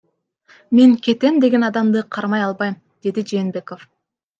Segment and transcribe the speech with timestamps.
[0.79, 3.81] Мен кетем деген адамды кармай албайм,— деди Жээнбеков.